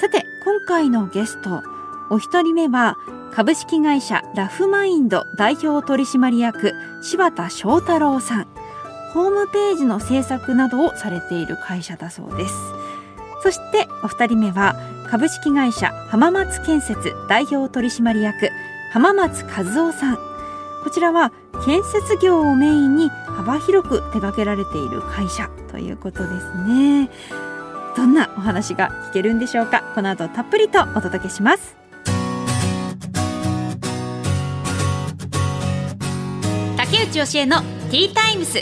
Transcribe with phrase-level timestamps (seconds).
[0.00, 1.62] さて今回のゲスト
[2.08, 2.96] お一人目は
[3.34, 6.72] 株式会社ラフマインド代表取締役
[7.02, 8.46] 柴田翔太郎さん。
[9.12, 12.54] ホームページの制作などをされている会社だそうです。
[13.42, 14.74] そしてお二人目は
[15.10, 18.48] 株式会社浜松建設代表取締役
[18.94, 20.16] 浜松和夫さん。
[20.82, 21.30] こちらは
[21.66, 27.10] 建設業をメインに幅広く手掛けられている会社ということですね。
[27.96, 29.82] どんなお話が聞けるんでしょうか。
[29.94, 31.76] この後たっぷりとお届けします。
[36.76, 38.60] 竹内義恵のティータイムス。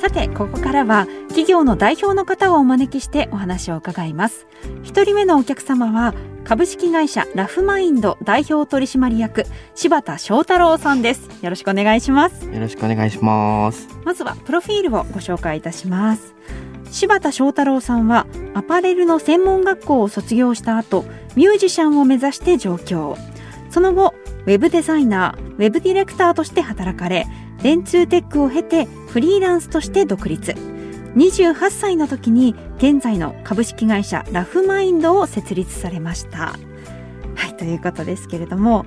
[0.00, 4.46] さてここからは企業の代表の方をお招きしてお話を伺います。
[4.82, 6.12] 一人目のお客様は
[6.52, 11.30] 株式会社ラフマインド代表取締役柴田翔太郎さんです。
[11.42, 12.44] よろしくお願いします。
[12.44, 13.88] よろしくお願いします。
[14.04, 16.34] まずはプロフィールをご紹介いたします。
[16.90, 23.16] 柴田翔太郎さんはアパレルの専門学校を卒業した後ミュージシャンを目指して上京。
[23.70, 24.12] その後
[24.44, 27.26] ウェブデザイナーウェブディレクターとして働かれ
[27.62, 30.54] 電通テックを経てフリーランスとして独立
[31.16, 36.56] 28歳の時に現在の株式会社ラフマインドを設立されました。
[37.34, 38.86] はいということですけれども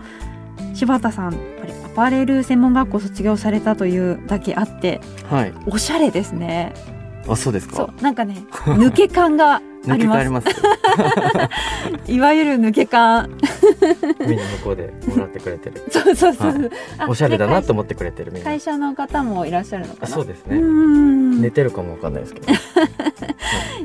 [0.74, 5.54] 柴田さんやっぱりアパレル専門学校卒業されたというだけあってはい。
[5.66, 6.74] おしゃれですね
[7.28, 7.76] あそうですか？
[7.76, 9.56] そうなんかね抜け感が
[9.88, 10.48] あ抜ります。
[12.12, 13.30] いわゆる抜け感。
[14.20, 15.84] みんな向こうでもらってくれてる。
[15.90, 16.70] そうそうそう、はい。
[17.00, 20.08] あおしゃれだなとで思ってくれてる会社の方もいらっしゃるのかな？
[20.08, 20.58] そうですね。
[20.58, 21.42] ん。
[21.42, 22.52] 寝てるかもわかんないですけど。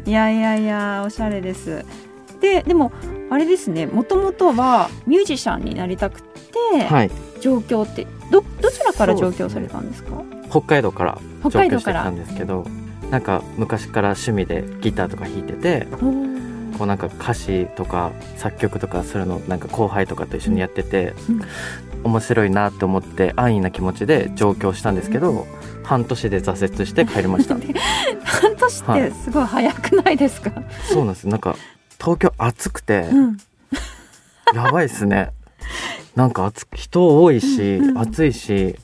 [0.07, 1.85] いやいやいやおしゃれです。
[2.41, 2.93] ででも
[3.31, 3.87] あれですね。
[3.87, 6.29] もともとはミュージシャンになりたくて、
[6.89, 7.11] はい。
[7.41, 10.23] 上京ってどどちらから上京されたんですか？
[10.51, 12.65] 北海道から北上海道から京してきたんですけど
[13.11, 15.87] なんか昔から趣味でギターとか弾いてて
[16.79, 21.41] こうなんか歌詞とか作曲とかするのなんか後輩とかと一緒にやってて、うん。
[22.03, 25.47] 面白いなって思って安易な気持ちで上京したんですけど、
[25.83, 27.57] 半年で挫折して帰りました。
[28.25, 30.51] 半年ってすごい早くないですか、
[30.85, 31.29] そうなんです。
[31.29, 31.57] なんか
[31.99, 33.37] 東京暑くて、うん。
[34.55, 35.31] やばいっすね。
[36.17, 37.99] なんか暑く人多いし、うんうん。
[37.99, 38.77] 暑いし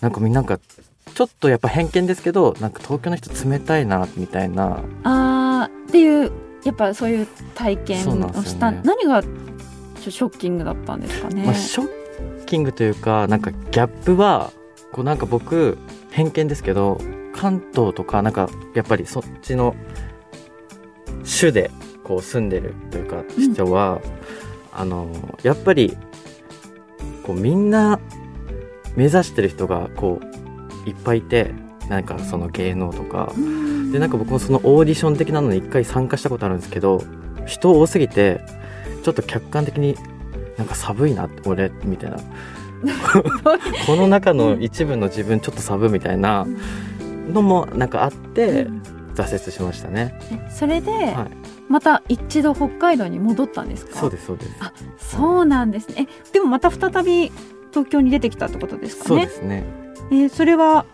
[0.00, 0.58] なんかみんななんか
[1.14, 4.82] ちょっとやっぱ偏見ですけどなんか東京の人冷たいなみたいな。
[5.04, 6.32] あーっていう
[6.64, 8.80] やっぱそういう体験をした、ね。
[8.84, 14.52] 何がショッキングだったんですかね、まあ、ショッキングというかなんかギャップは
[14.92, 15.78] こうなんか僕
[16.10, 17.00] 偏見ですけど
[17.34, 19.74] 関東とかなんかやっぱりそっちの
[21.24, 21.70] 州で
[22.02, 24.02] こう住んでるというか人は、
[24.72, 25.96] あのやっぱり
[27.24, 27.98] こうみんな
[28.94, 30.33] 目指してる人がこう
[30.86, 31.52] いっぱいいて
[31.88, 33.32] なんかその芸能とか。
[33.36, 33.92] うん。
[33.92, 37.02] でなんか僕もそのオーディション的なのに一回参加したことあるんですけど
[37.46, 38.40] 人多すぎて
[39.04, 39.96] ちょっと客観的に
[40.58, 42.16] なんか寒いな俺みたいな。
[43.86, 46.46] この中の一部の自分ちょっと寒いみたいな
[47.32, 48.82] のもなんかあってうん。
[49.14, 51.14] 挫折しましたね、えそれで、はい。
[51.68, 53.96] また一度北海道に戻ったんですか？
[54.00, 54.50] そうですそうです。
[54.58, 56.08] あそうなんですね。
[56.26, 57.30] えでもまた再び
[57.70, 59.06] 東京に出てきたってことですかね？
[59.08, 59.62] そうですね
[60.10, 60.86] えーそれは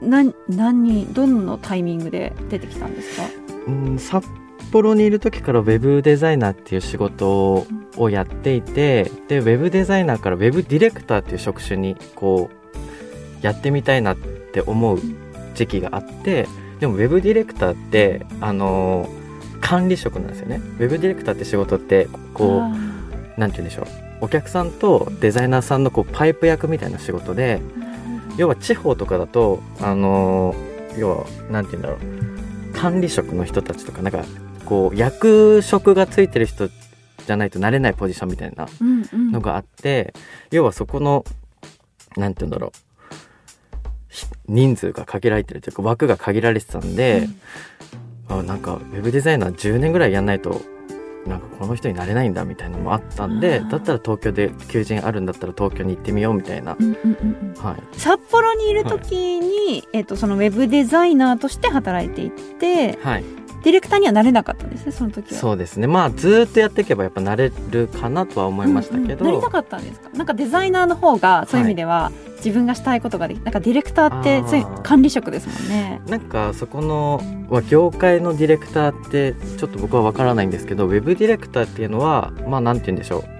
[0.00, 3.28] 何何どのタイミングで出てきたんですか？
[3.66, 4.24] うん札
[4.70, 7.66] 幌にいる時からウェブデザイナーっていう仕事
[7.96, 12.50] をやっていてでウェブデザイナーからウェブディレクターっていう職種にこ
[13.42, 15.00] うやってみたいなって思う
[15.54, 16.46] 時期があって
[16.80, 19.08] でもウェブディレクターってあの
[19.60, 20.60] 管理職なんですよね。
[20.78, 22.68] ウェブディレクターって仕事ってこあ
[23.36, 23.86] うなんて言うんでしょう。
[24.20, 27.87] お客さんとデザイナーさんのこうパイプ役みたいな仕事でー
[28.38, 30.54] 要は地方とかだとあの
[30.96, 32.72] 要はなんて言うんだろう。
[32.74, 34.24] 管理職の人たちとかなんか
[34.64, 39.32] こう役職がついてる人じゃないとなれないポジションみたいなうんうん。
[39.32, 40.14] のがあって、
[40.50, 41.24] 要はそこの
[42.16, 42.70] なんて言うんだろう。
[44.08, 47.28] ひ人数が限られてるというか枠が限られてたんで、
[48.28, 50.60] あなんかウェブデザイナー10年ぐらいやんないと
[51.28, 57.62] なんかこの人になれないんだみたいなのもあったんでだったら東京で求人あるんだったら東京に行ってみようみたいな、うんうんうんうん。
[57.62, 57.98] はい。
[57.98, 63.24] 札幌にいる時に、えっとそのウェブデザイナーとして働いていてはい、
[63.68, 65.38] ディレクターにはなれなかったんですねその時は。
[65.38, 65.86] そうですね。
[65.86, 69.30] まあずーっとやっていけばやっぱなれるかなとは思いましたけど、うん。
[69.34, 70.08] うんなりたかったんですか？
[70.16, 76.00] なんかデザイナーの方がそういう意味では、自分がしたいことができなんかディレクターってそういう管理職ですもんね。
[76.06, 77.20] なんかそこの
[77.50, 83.37] まあ業界のディレクターってちょっと僕は分からないんですけどウェブディレクターっていうのはまあなんて言うんでしょう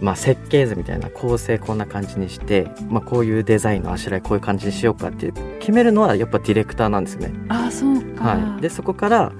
[0.00, 7.32] まあ設計図みたいな構成こんな感じにして、まあ、こういうデザインのあしらいこういう感じにしようかって決めるのはやっぱディレクターなんですよね。
[7.48, 8.24] ああそうか。
[8.24, 9.32] はい、でそこから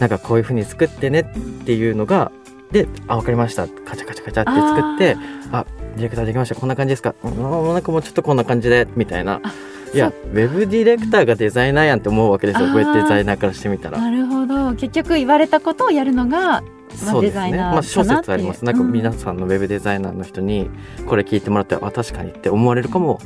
[0.00, 2.32] なんかこういう風に作ってねっていうのが
[2.72, 5.16] で「あ分かりました」カチャカチャカチャって作って
[5.52, 6.54] あ「ディレクターできました。
[6.54, 7.14] こんな感じですか？
[7.22, 9.40] うんなんかもうちょっとこんな感じで」みたいな。
[9.42, 9.52] あ
[9.94, 12.68] いやウェブディレクターがデザイナーやんって思うわけですよ。
[12.68, 13.98] ウェブデザイナーからしてみたら。
[13.98, 14.72] なるほど。
[14.72, 16.62] 結局言われたことをやるのが、
[17.04, 17.40] まあ、そうですね。
[17.40, 18.64] デザイナーかなまあ諸説あります。
[18.64, 20.70] なんか皆ささんのウェブデザイナーの人に
[21.06, 23.20] これ聞いてもらって、あ確かにって思われるかも、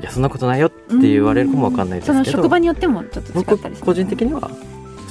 [0.00, 3.86] いやそんなことないよって言われるかもわかんないですけど、その職場によってもちょっと違僕ったりする。
[3.86, 4.50] 個人的には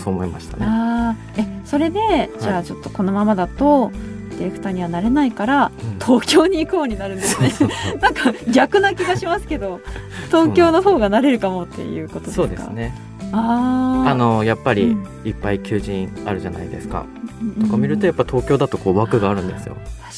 [0.04, 0.66] そう思いましたね。
[0.68, 1.42] あー。
[1.42, 3.92] えそれでじゃあちょっとこのままだと
[4.32, 6.00] ディレクターにはなれないからうん。
[6.00, 7.52] 東京に行こうになるんですね。
[8.02, 9.80] なんか逆な気がしますけど
[10.28, 12.44] 東京の方がなれるかもっていうことですか？
[12.44, 12.94] そうですね。
[13.32, 14.10] あー。
[14.12, 15.08] あのやっぱりうん。
[15.24, 17.06] いっぱい求人あるじゃないですか。
[17.23, 17.23] と
[17.62, 19.76] とか見るとやっぱ東京だとこう枠があるんですよ。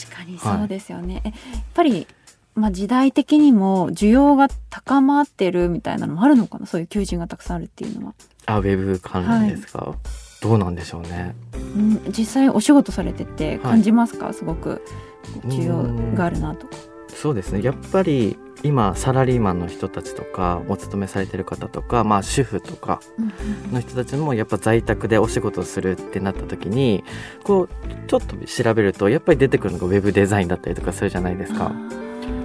[0.07, 2.07] 確かにそうですよね、えやっぱり、
[2.55, 6.65] まあ、時代的にも需要が高まってるみたいなのもあるのかな？
[6.65, 8.13] そういう求人がたくさんあるっていうのは、
[8.45, 9.95] あウェブ関連ですか？
[10.41, 11.35] どうなんでしょうね。
[11.75, 14.81] うん、実際お仕事されてて感じますか、すごく。
[15.45, 16.67] 需要うんがあるなと。
[16.67, 16.73] か
[17.09, 17.63] そうですね。
[17.63, 22.99] やっぱり今サラリーマンの人たちとかお勤めされてる方とか、まあ、主婦とか
[23.71, 27.03] の人たちもやっぱ在宅でお仕事をするってなった時に
[27.43, 27.69] こう
[28.07, 31.71] ちょっと調べるとやっぱり出てくるのがウェブデザインだったりとかするじゃないですか。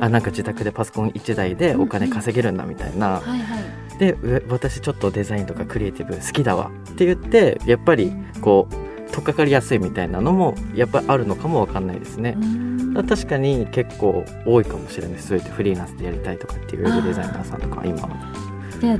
[0.00, 3.22] あなんか自宅でパソコン1台でお金稼げるんだみたいな、
[3.98, 12.36] でう私ちょっとデザインとかクリエイティブ好きだわって言ってやっぱりこう取っかかりやすいみたいなのもやっぱりあるのかもわかんないですね。
[12.94, 15.12] だから確かに結構多いかもしれない。
[15.14, 18.08] ですそうやってフリーランスでやりたいとかっていうウェブデザイナーさんとか今は。
[18.80, 18.98] で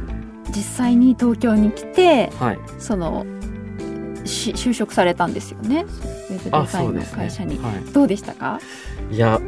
[0.48, 2.58] 実際に東京に来てはい。
[2.78, 3.24] その
[4.24, 5.86] し就職されたんですよね。
[6.30, 7.16] ウェブあデザインのそうですね。
[7.16, 8.60] 会社に、はどうでしたか？
[9.10, 9.40] い、いや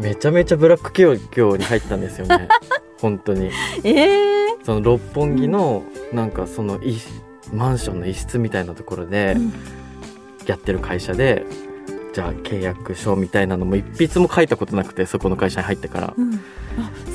[0.00, 2.48] めちゃめちゃブラック企業に入ったんですよね。
[3.00, 3.50] 本当に。
[3.82, 4.24] ええ
[4.64, 6.96] その六本木のなんかそのい
[7.52, 9.52] マンションの一室みたいなところでうん
[10.46, 11.44] やってる会社で、
[12.14, 16.14] じゃあ契約書みたいなのも一筆も書いたことなくてそこの会社に入ってから。
[16.16, 16.38] うん、あ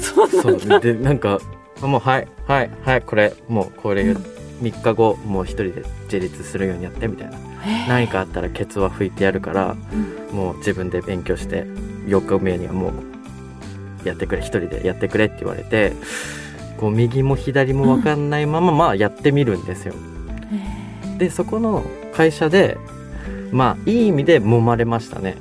[0.01, 1.39] そうそなんでなんか
[1.81, 4.39] あもうはいはいはいこれもうこれうん。
[4.59, 7.37] 3日後もう一人で自立するようにやってみたいな。
[7.65, 7.87] えー。
[7.87, 10.35] 何かあったらケツは拭いてやるからうん。
[10.35, 11.63] もう自分で勉強して
[12.07, 15.93] 4日目にはもうやってくれ一人でやってくれって言われて
[16.77, 19.93] こう右も左も分かんないまままあやってみるんですよ。
[21.15, 22.77] えでそこの会社で
[23.51, 25.35] まあいい意味で揉まれましたね。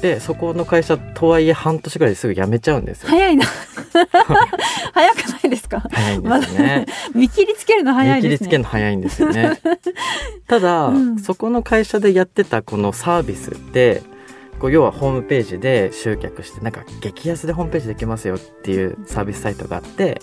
[0.00, 3.08] でそこの会社とはいえ半年ぐらいですぐ辞めちゃうんですよ。
[3.10, 3.46] 早いな
[4.92, 5.80] 早くないですか？
[5.92, 6.86] 早いんですよね。
[7.14, 9.52] 見切りつけるの早い見切りですねつけるの早いんですよね。
[10.48, 14.02] ただ、うんそこの会社でやってたこのサービスって
[14.58, 20.20] こう要はホームページで集客してなんか激安でホームページできますよっていうサービスサイトがあって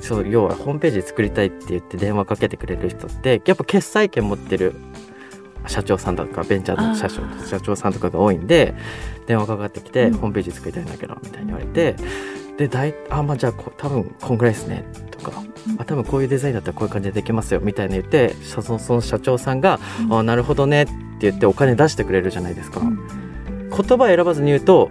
[0.00, 4.74] そう要はホームページ作りたいって言って電話かけてくれる人ってやっぱ決済権持ってる
[5.66, 8.74] 社長さんとかベンチャーの社長社長さんとかが多いんで
[9.26, 10.12] 電話かかってきて、うん。
[10.14, 11.96] ホームページ作りたいんだけどみたいに言われて
[12.56, 15.42] で大あまあじゃあこ多分こんぐらいですねとか
[15.78, 20.18] あ多分こういうデザインだったらこういう感じでできますよみたいに言ってそのその社長さんが「うん。
[20.18, 22.98] あなるほどね」って言ってお金出してくれるじゃないですか、うん。
[23.70, 24.90] 言葉選ばずに言うと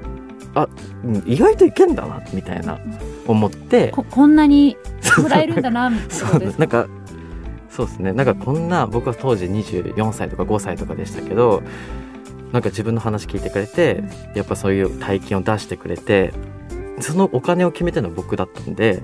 [0.55, 0.67] あ
[1.03, 2.79] うん意外といけんだなみたいな
[3.27, 3.89] 思って。
[3.89, 4.77] ここんなに
[5.21, 6.87] もらえるんだなみたいなそうことですなんか
[7.79, 8.11] そうですね。
[8.11, 11.63] なんかこんな僕は当時24歳とか5歳とかでしたけど
[12.51, 14.03] なんか自分の話聞いてくれて
[14.35, 16.33] やっぱそういう大金を出してくれて
[16.99, 19.01] そのお金を決めてるのは僕だったんで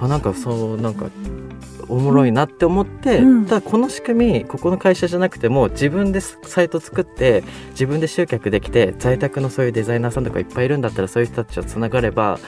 [0.00, 1.06] あなんかそうなんか
[1.88, 3.46] おもろいなって思って、うん。
[3.46, 12.40] ただこの仕組みここの会社じゃなくても自分でサイト作って自分で集客できて在宅のそういうデザイナーさんとかいっぱいいるんだったらそういう人たちとつながれば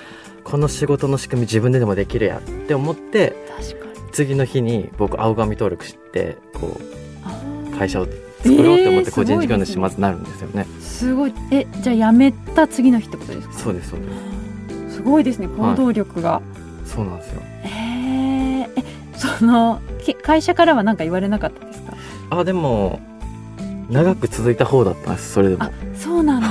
[0.42, 6.78] この仕事の仕組み自分ででもできるやって思って確かに次の日に僕青紙登録してこ
[7.72, 8.06] う会社を
[8.42, 10.66] 作ろうって思ってえー個人事業主まずなるんですよね。
[10.80, 11.34] すごい。
[11.50, 13.54] えじゃあ辞めた次の日ってことですか？
[13.54, 14.06] そうですそうで
[14.90, 14.94] す。
[14.96, 16.42] すごいですね行動力が、
[16.84, 17.42] そうなんですよ。
[17.64, 18.84] えーえ
[19.16, 21.94] そのけ会社からは何か言われなかったですか？
[22.30, 23.00] あでも
[23.90, 25.64] 長く続いた方だったんですそれでも。
[25.64, 26.48] あそうなんだ。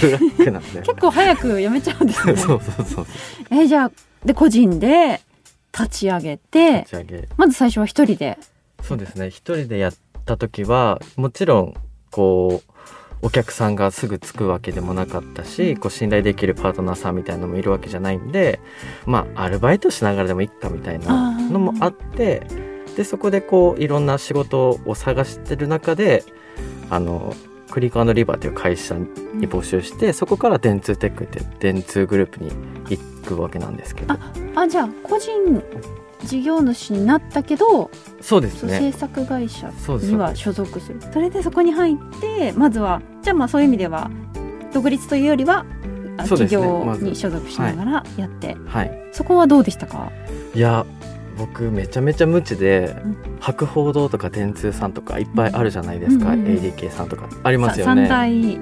[0.00, 0.80] ブラックなんで。
[0.82, 2.36] 結構早く辞めちゃうんですね。
[2.36, 3.06] そうそうそう
[3.50, 3.92] えじゃあ
[4.24, 5.20] で個人で
[5.72, 7.28] 立ち上げて立ち上げ。
[7.36, 8.38] まず最初は一人で。
[8.82, 9.28] そうですね。
[9.28, 11.74] 一人でやった時はもちろん
[12.10, 12.70] こう
[13.22, 18.60] お客さんがすぐ着くわけでもなかったしこう信頼できるパートナーさんみたいなのもいるわけじゃないんで
[19.04, 22.46] まあアルバイトしながらでもいいかみたいなのもあって
[22.96, 26.24] でそこでこういろんな仕事を探してる中で
[26.88, 27.34] あの
[27.70, 29.06] クリークリバーという会社に
[29.48, 32.50] 募集してそこから電通テックって電通グループに
[32.88, 34.14] 行くわけなんですけど。
[34.54, 35.62] あじゃあ個人
[36.24, 39.72] 事業主になったけどそうですそう制ね作会社
[40.02, 41.00] には所属する。
[41.12, 44.10] それでそこに入ってまずはじゃあまあそういう意味では
[44.74, 45.64] 独立というよりは
[46.18, 49.08] 企業に所属しながらやって、はい。
[49.12, 50.12] そこはどうでしたか？
[50.54, 50.84] いや
[51.40, 53.16] 僕めちゃめちゃ無知で、うん。
[53.40, 56.56] 博報堂とか電通さんとかいっぱいあるじゃないですか、うんうんうん。
[56.58, 57.28] ADK さんとか。
[57.42, 58.06] ありますよね。
[58.08, 58.58] 大。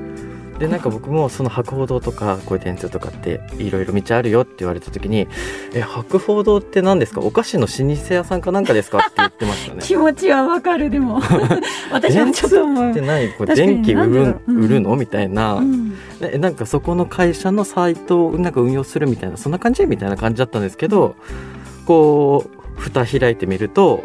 [0.58, 5.28] でなんか僕もその博報堂とかこういう電通とかっていろいろ道あるよって言われた時に
[5.72, 7.20] 「え博報堂って何ですか？
[7.20, 9.82] お菓子の老舗屋さんかなんかですか?」って言ってましたね。
[9.86, 11.20] 気持ちはわかるでも。
[11.92, 12.92] 私はちょっと思う。
[12.92, 13.28] で何？
[13.34, 14.40] これ確かに電気売るう。
[14.48, 14.64] うん。
[14.64, 14.96] 売るの？
[14.96, 15.94] みたいな、うん。
[16.20, 19.86] でなんかそこの会社のサイトをなんか運用するみたいなそんな感じ？
[19.86, 21.14] みたいな感じだったんですけど
[21.86, 24.04] こう蓋開いてみると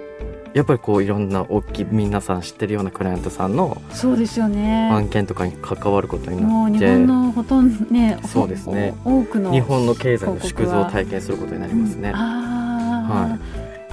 [0.54, 12.10] やっぱりこういろんな大きい皆さん知ってるようなクライアントさんのそうですよね案件とかに関わることになって本のほとんどねそうですねお多くの日本の経済の縮図を体験することになりますね。
[12.10, 13.40] うんあー、は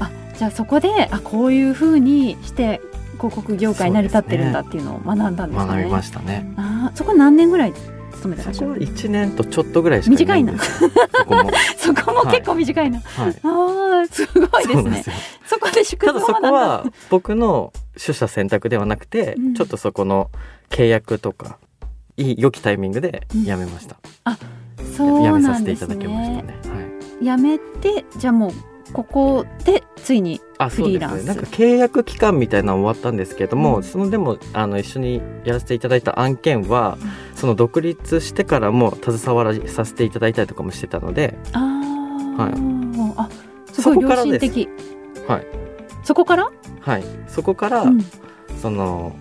[0.00, 2.80] あじゃあそこであこういうふうにして
[3.16, 5.82] 広告業界に成り立ってるんだっていうのを学んだんですかね。
[5.82, 6.52] 学びましたね。
[6.56, 7.72] あーそこ何年ぐらい
[8.20, 10.58] 勤めてらっしゃるそこは1年とちょっとぐらいしかいな。
[10.58, 11.50] そこも。
[11.76, 13.36] そこも結構短いな、はい。
[13.42, 15.04] ああすごいですね
[15.46, 20.30] そこで宿ただそこは僕の取捨選択ではなくて、うんちょっとそこの
[20.70, 21.58] 契約とか
[22.16, 23.96] いい良きタイミングで辞めました。
[24.96, 26.54] そう辞めさなんですせていただきましたねね。
[26.68, 27.26] はい。
[27.26, 28.52] やめてじゃあもう
[28.92, 31.22] ここでついにあそうですフリーランス。
[31.22, 33.82] ねなんか契約期間みたいなの終わったんですけども、うん。
[33.82, 36.98] そのでもあの一緒にやらせていただいた案件は、
[37.34, 41.58] その独立してからも携わらさせていただいたりとかもしてたので、あ
[42.38, 42.52] あ、はい。
[43.16, 43.28] あ
[43.72, 44.46] すごい良そこからです。
[44.46, 44.68] 心的
[45.28, 45.46] はい。
[46.02, 48.04] そこから、はい、そこから、うん。
[48.60, 49.14] その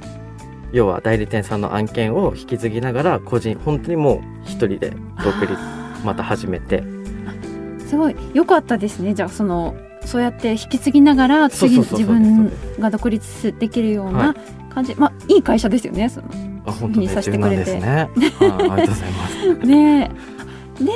[0.72, 4.92] 要は代理店さんの案件を引き継ぎながら個人本当にもう一人で
[5.24, 5.54] 独立
[6.06, 6.84] また始めて
[7.90, 9.16] すごい良かったですね。
[9.16, 14.36] じゃあそのそうやって引き継ぎながら次自分が独立できるようはな
[14.74, 16.08] 感じ、まあいい会社ですよね。
[16.08, 16.28] その
[16.66, 17.80] あ本当にさせてくれて。
[17.80, 19.54] ね、はい、ありがとうございます。
[19.66, 20.12] ね。
[20.80, 20.92] えで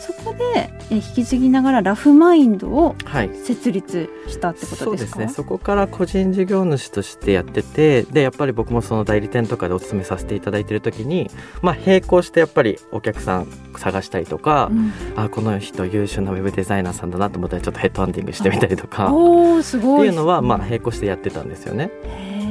[0.00, 3.30] そこでえ引き継ぎながらラフマインドをはい。
[3.34, 4.84] 設立したってことですか？
[4.84, 5.28] そうですね。
[5.28, 11.30] そこから個人事業主としてやっててでやっぱり僕もその代理店とかでお勤めさせていただいてる時に
[11.62, 14.92] まあ並行してやっぱりお客さん探したりとか、うん。
[15.16, 19.06] あこの人優秀なウェブデザイナーさんだなと思ったらちょっとヘッドハンティングしてみたりとか。
[19.06, 20.02] っおーすごい。
[20.02, 21.90] ていうのはまあ並行してやってたんですよね。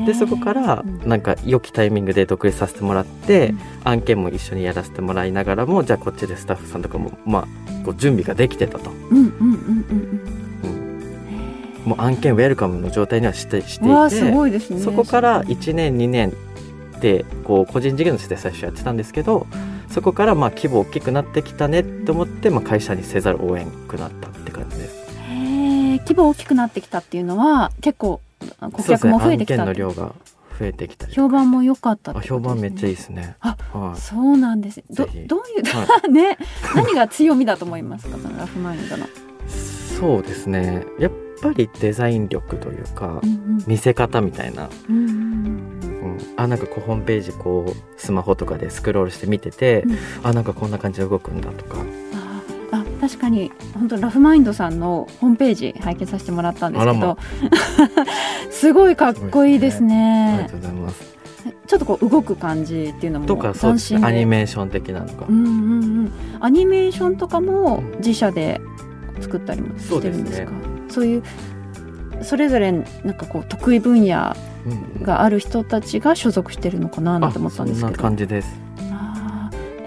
[0.09, 1.07] でそこからうん。
[1.07, 8.89] なんか良きタイミングで独立させてもらって、案件も一緒にやらせてもらいながらもじゃあこっちでスタッフさんとかもまあこう準備ができてたと。
[11.85, 14.81] もう案件ウェルカムの状態にはしてしていてごいですね。
[14.81, 16.33] そこから1年2年
[17.01, 19.45] でこう個人事業主で最初やってたんですけど
[19.89, 24.95] そこからまあ規模大きくなってきたねって思って、まあ、会社にせざるを得んくなったって感じです。
[25.29, 28.21] へえ規模大きくなってきたっていうのは結構
[28.71, 30.13] 顧客も増えてきたね量が
[30.59, 33.35] 増えてきたり評判も良かったね、評判めっちゃいいですね。
[33.39, 33.99] あはい。
[33.99, 34.83] そうなんです。
[34.89, 35.27] どどういう、
[35.71, 36.37] はね
[36.75, 38.17] 何が強みだと思いますか？
[38.17, 39.05] そのラフマインドの、
[39.47, 40.85] そうですね。
[40.99, 45.05] やっぱりデザイン力というか、うん見せ方みたいな、うんうん。
[45.05, 49.97] うん、あなんかこうホームページこうスマホとかでスクロールして見てて、うん。
[50.23, 51.77] あなんかこんな感じで動くんだとか
[52.99, 57.17] 確かに本当ラフマインドさんのホームページ拝見させてもらったんですけど
[58.51, 61.15] すごいかっこいいですありねがとうございます。
[61.67, 65.51] ちょっとこう動く感じっていうのもとかアニメメーション的なのが、うんうんう
[66.03, 66.11] ん。
[66.39, 68.59] アニメーションとかも自社で
[69.21, 70.51] 作ったりもしてるんですか？
[70.89, 71.23] そういう
[72.21, 74.35] それぞれなんかこう得意分野
[74.97, 78.49] うんがある人たちが所属してるのかななんて思ったんですそんなけど感じです。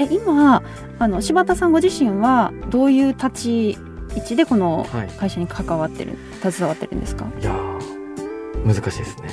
[0.03, 0.63] え今
[0.99, 3.71] あの柴田さんご自身はどういう立ち
[4.17, 5.09] 位置でこのはい。
[5.09, 7.27] 会社に関わってる携わってるんですか？
[7.41, 9.29] いやー難しいですね。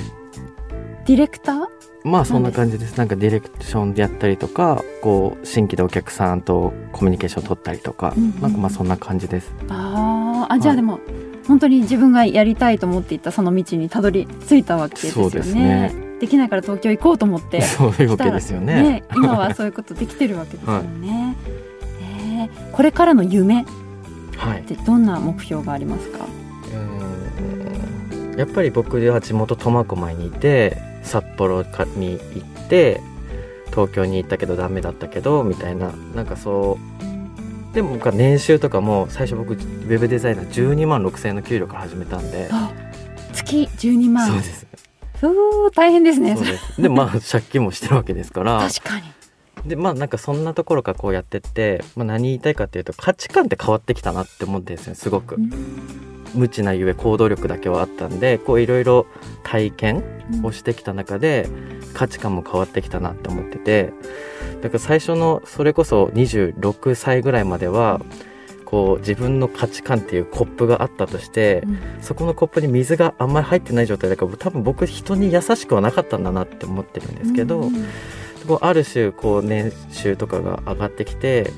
[1.06, 1.66] ディレクター？
[2.04, 2.96] まあそんな感じです。
[2.96, 9.52] なんかディレクションでやったりとか、こう新規でお客さんとコミュニケーション取ったりとか、うんうんなんかまあそんな感じです。
[9.68, 11.00] あーあじゃあはいでも、
[11.46, 15.30] 本当に自分がやりたいと思っていたその道にたどり着いたわけですよね。
[15.30, 16.09] そうですね。
[16.20, 18.82] できないから東京行こうと思って そういうわけですよね。
[18.82, 21.36] ね今はそういうことできてるわけですよね、
[22.02, 23.64] えーこれからの夢っ
[24.38, 24.62] はい。
[24.62, 26.20] てどんな目標がありますか？
[26.72, 33.00] うーんやっぱり僕は地元苫小牧にいて札幌かに行って
[33.70, 36.78] 東京に行ったけどダメだったけどみたいななんかそ
[37.72, 42.48] うでも僕は年収とかも最初僕ウェブデザイナー12万6千円の給料から始めたんで。
[42.50, 42.70] あ
[43.32, 44.26] 月12万。
[44.26, 44.66] そうです
[45.22, 46.82] うー大変ですねそうです。
[46.82, 48.58] でまあ借金もしてるわけですから。
[48.58, 49.04] 確かに。
[49.66, 55.36] でまあなんかそんなところからこうやってって、まあ、何言いたいかっていうと価値観って変わってきたなって思ってですよすごく。
[56.34, 59.06] 無知なゆえ行動力だけはあったんでこういろいろ
[59.42, 60.04] 体験
[60.44, 61.48] をしてきた中で
[61.92, 63.92] 価値観も変わってきたなって思ってて。
[64.60, 68.00] だから最初のそれこそ26歳ぐらいまでは
[68.70, 71.78] こう自分の価値観っていうコップがあったとしてうん。
[72.00, 77.72] そこのコップに水があんまり入ってない状態だから多分僕人に優しくはなかったんだなって思ってるんですけど、うん。
[78.46, 81.52] こうある種こう年収とかが上がってきて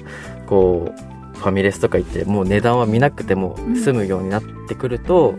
[0.46, 5.34] こうファミレスとか行ってもう値段は見なくても済むようになってくると、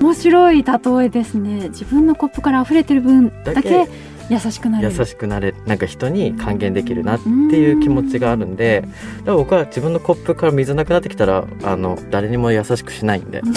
[0.00, 0.72] 面白い例
[1.04, 1.68] えですね。
[1.68, 3.88] 自分のコップから溢れてる分だけ
[4.30, 13.42] 優しくなれ優るしくなれなんか人に還元できるなっていう気持ちがあるんでだから僕は自分のコップから水なくなってきたらあの誰にも優しくしないんで。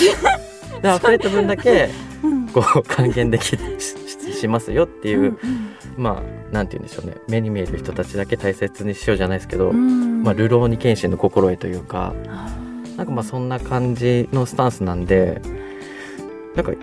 [0.81, 1.89] で溢れた分だけ
[2.23, 2.47] うん。
[2.47, 5.37] こう還元できしししますよっていう、うん
[5.97, 7.17] まあなんて言うんでしょうね。
[7.27, 10.23] 目に見える人たちだけ大切にしようじゃないですけど、うん。
[10.23, 12.13] まあ、流浪に謙信の心得というか
[12.97, 15.41] なんかまあそんな感じのスタンスなんで
[16.55, 16.73] なんか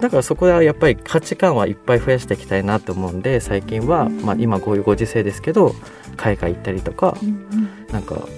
[0.00, 5.74] だからそこはやっぱり価値観はいっぱい増やしていきたいなと思うんで最近は、まあ、今こういうご時世ですけど
[6.16, 7.86] 海外行ったりとかうんうん。
[7.92, 8.28] なんか、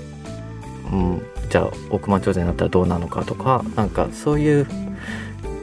[0.92, 4.66] うん、じゃあ億万長者になったらどうなのかとかなんかそういう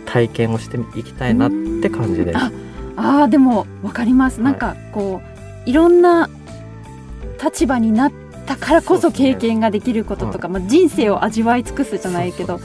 [0.05, 2.37] 体験をしていきたいなって感じです。
[2.37, 2.51] あ
[2.97, 4.45] あーでもわかります、はい。
[4.45, 5.21] なんかこ
[5.65, 6.29] ういろんな
[7.43, 8.11] 立場になっ
[8.45, 12.59] たからこそ経験ができることとか、まあ、人生を味わい尽くすじゃないけど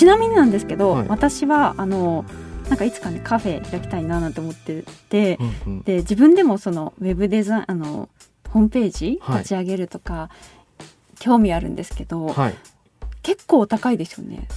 [0.00, 1.08] ちなみになんですけど、はい。
[1.08, 2.24] 私はあの
[2.70, 5.82] なんかいつかねカフェ開きたいななんて思ってて、うんうん。
[5.82, 8.08] で自分でもそのウェブデザインあの
[8.48, 9.38] ホームページはい。
[9.40, 10.30] 立ち上げるとか、
[11.18, 12.54] 興味あるんですけど、はい。
[13.20, 14.48] 結構お高いですよね。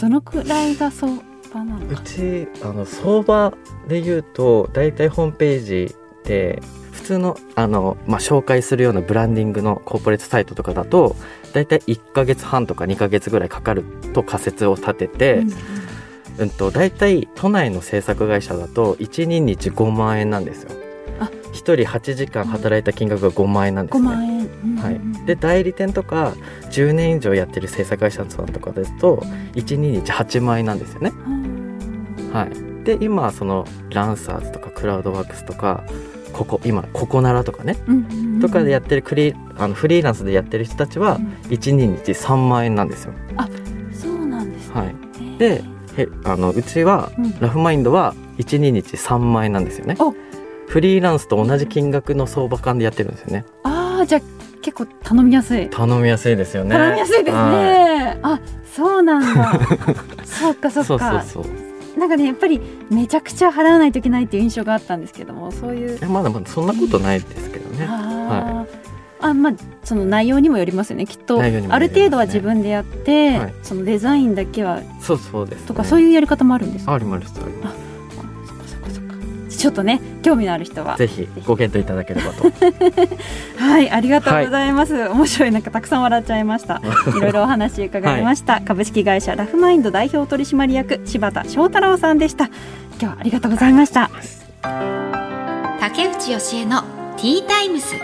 [0.00, 1.12] どのくらいが相
[1.52, 3.54] 場なのうかちあの相場
[3.86, 5.94] で言うと大体ホームページ
[6.24, 6.60] で
[7.04, 11.16] 普通のあの、まあ、紹介するようなブランディングのコーポレートサイトとかだと
[11.52, 15.52] 大体1ヶ月半とか2ヶ月ぐらいかかると仮説を立てて、うん
[16.38, 16.50] うん。
[16.50, 20.70] と大体都内の制作会社だと1人日5万円なんですよ。
[21.20, 21.30] あ。
[21.52, 24.08] 1人8時間働いた金額が5万円なんです5ね。
[24.08, 26.32] 万円、うんはい、で代理店とか
[26.70, 29.18] 10年以上やってる制作会社さんとかですと
[29.52, 31.12] 1人日8万円なんですよね。
[32.32, 35.84] はい、で今そのランサーズとかクラウドワークスとか
[36.34, 43.12] ここ今ココナラとかね、うんうんうんとかでやってるクリあのフリーランスでやってる人たちはうん1人日3万円なんですよ。
[43.92, 45.62] そうなんですね、はい、で
[45.96, 50.12] へあのうちはうんラフマインドは1人日3万円なんですよねお。
[50.66, 53.44] フリーランスと同じ金額の相場感でやってるんですよね。
[53.62, 54.20] ああじゃあ
[54.60, 56.74] 結構頼みやすい、頼みやすいですよね。
[56.74, 58.40] 頼みやすいですはねあ
[58.74, 59.60] そうなんだ
[60.24, 60.84] そうかそい。
[60.84, 61.44] そうそうそう。
[61.96, 67.86] なんかねやっぱりめちゃくちゃ払わないといけないっていう印象があったんですけどもそういういやまだまだそんなことないですけどね。
[67.88, 69.52] あー、あまあ
[69.84, 75.66] その内容にもよりますよねきっと、内容にもある程度は自分でやって、はいそのデザインだけはそうそうです、ね。
[75.66, 76.94] とかそういうやり方もあるんですか？
[76.94, 77.93] ありますあります。
[79.64, 80.98] ちょっとね興味のある人は。
[80.98, 82.44] ぜひご検討いただければと。
[83.56, 86.82] はいありがとうございます、面白いなんかたくさん笑っちゃいました。
[87.16, 92.44] いろいろお話伺いました、株式会社ラフマインド代表取締役柴田翔太郎さんでした。
[92.44, 92.52] 今
[92.98, 94.10] 日はありがとうございました。
[95.80, 96.82] 竹内義恵の
[97.16, 97.94] ティータイムス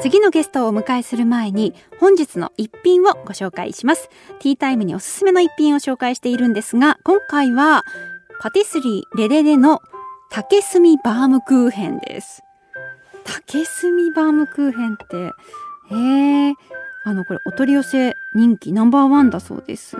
[0.00, 4.08] 次のゲストをお迎えする前に本日の一品をご紹介します。
[4.40, 7.84] ティータイムにおすすめの一品を紹介しているんですが今回は
[8.40, 9.82] パティスリーレレレの
[10.30, 12.42] 竹炭バームクーヘンです。
[13.24, 15.04] 竹炭バームクーヘンって
[15.90, 16.54] えー、
[17.04, 19.98] あのこれお取り寄せ人気ナンバーワンだそうです。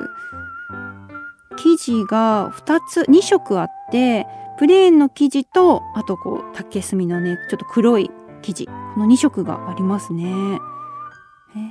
[1.59, 4.27] 生地が2つ2色あって
[4.59, 8.11] プレーンの生地とあとこう竹炭のねちょっと黒い
[8.42, 10.61] 生地この2色がありますね、えー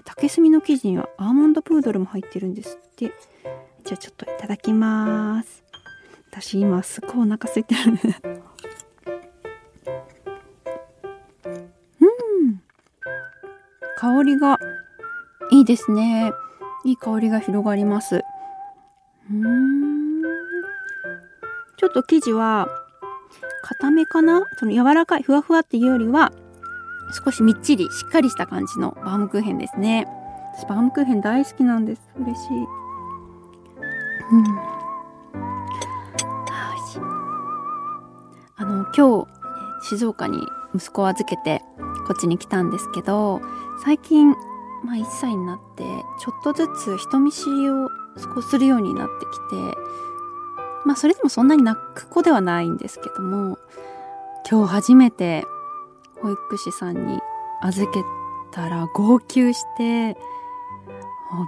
[0.03, 3.13] 竹炭の生地にはアーモンドプードルも入ってるんですって
[3.86, 5.63] じゃあちょっといただきます
[6.32, 7.93] 私今すっごいお腹空いてる
[12.01, 12.62] うん
[13.97, 14.60] 香りが
[15.51, 16.34] いいですね
[16.84, 18.21] いい香りが広がります
[19.32, 20.21] うん
[21.77, 22.67] ちょっと生地は
[23.63, 26.34] 固めかなその柔らかいふわふわっていうよりは
[27.12, 30.08] 少しみっちりしっかりした感じのバームクーヘンですね。
[30.56, 32.02] 私バームクーヘン大好きなんです。
[32.19, 32.58] 嬉しい。
[34.32, 34.60] うん。
[36.52, 37.00] あ美味しい。
[38.58, 39.39] あの今日
[39.82, 40.39] 静岡に
[40.76, 41.62] 息子を預けて
[42.08, 43.41] こっちに来たんですけど
[43.84, 44.32] 最近、
[44.84, 49.78] まあ、1歳になってちょっとずつ人見知りを少しするようになってきて
[50.86, 53.58] まあそれでもそんなに泣く子ではないんですけども
[54.50, 55.45] 今日初めて
[56.21, 57.19] 保育士さんに
[57.62, 58.03] 預け
[58.51, 60.15] たら号泣して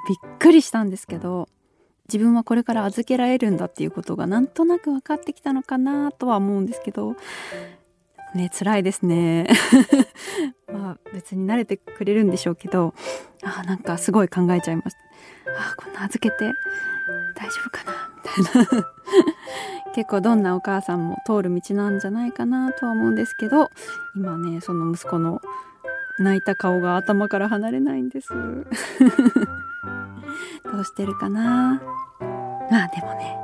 [0.07, 1.49] びっくりしたんですけど
[2.11, 7.15] 自分はこれから預けられるんだっていうことがなんとなく分かってきたのかなとは思うんですけど
[8.35, 9.47] ね辛いですね。
[10.71, 12.93] まあ別に慣れてくれるんでしょうけど
[13.43, 16.51] あなんかすごい考えちゃいましたあこんな預けて
[17.35, 19.00] 大丈夫かなみたいな。
[19.95, 23.69] 結構どんなお母さんも通る道なんじゃないかなとは思うんですけど
[24.15, 25.41] 今ねその息子の
[26.19, 28.29] 泣いた顔が頭から離れないんです。
[30.71, 31.81] どうしてるかな？
[32.69, 33.37] まあでもね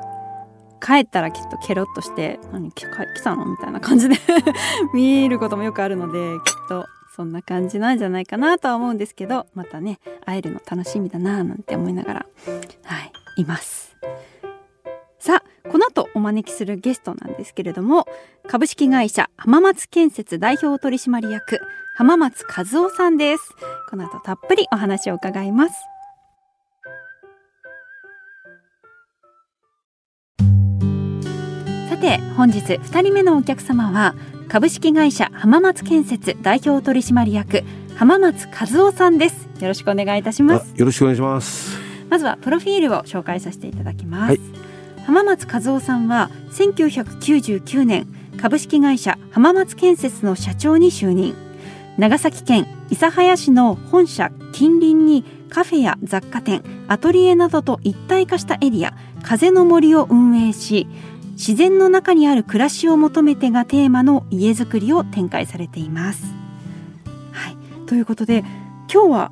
[0.82, 2.86] 帰ったらきっとケロッとして「何来
[3.24, 4.16] たの?」みたいな感じで
[4.94, 12.26] 見ることもよくあるのできっとそんな感じなんじゃないかなとは思うんですけどまたね会えるの楽しみだななんて思いながら
[12.86, 13.00] は
[13.36, 13.87] いいます。
[15.28, 18.06] さあこの後お招きするゲストなんですけれども
[18.48, 21.60] 株式会社浜松建設代表取締役
[21.98, 23.44] 浜松和夫さんです。
[23.90, 25.76] この後たっぷりお話を伺います。
[31.90, 34.16] さて本日2人目のお客様は
[34.48, 37.66] 株式会社浜松建設代表取締役
[37.98, 39.50] 浜松和夫さんです。
[39.60, 40.74] よろしくお願いいたします。
[40.78, 41.78] よろしくお願いします。
[42.10, 44.67] まずはプロフィールを紹介させていただきます、はい
[45.08, 48.06] 浜松和夫さんは1999年
[48.38, 51.34] 株式会社浜松建設の社長に就任。
[51.98, 58.94] 長崎県諫早市の本社近隣にカフェや雑貨店アトリエなどと一体化したエリア
[59.24, 60.88] 風の森を運営し
[61.32, 66.26] 自然の中にある暮らしを求めてがテーマの家づくりを展開されています。
[67.32, 68.44] はい、ということで
[68.94, 69.32] 今日は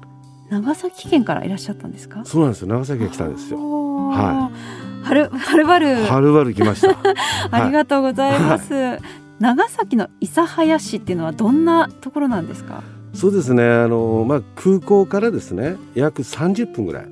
[0.49, 2.23] 長崎県からいらっしゃったんですか？
[2.23, 2.67] そうなんですよ。
[2.69, 3.59] 長崎が来たんですよ。
[4.07, 4.51] は
[5.05, 6.03] はるはるばる。
[6.03, 6.97] はるばる来ました。
[7.51, 8.73] ありがとうございます、
[9.39, 12.81] 長崎の諫早市っていうのはどんなところなんですか？
[13.13, 13.63] そうですね。
[13.63, 17.05] あのまあ空港からですね約30分ぐらい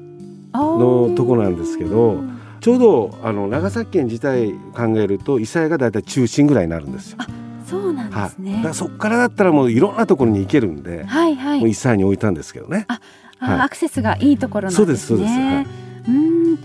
[0.54, 2.22] のところなんですけど
[2.60, 7.20] ちょうどあの長崎県自体考えると諫早がだいたい中心ぐらいになるんですよ。
[7.66, 11.60] そうなんですね、はい、そこからだったらもういろんなところに行けるんで、はいはい。
[11.60, 12.86] もう諫早に置いたんですけどね。
[12.88, 13.00] あ
[13.40, 13.60] はい。
[13.62, 14.86] アクセスがいいところなんですね。
[14.86, 15.30] そうですそうです。
[15.32, 15.68] はい。
[16.10, 16.56] うん。
[16.56, 16.62] で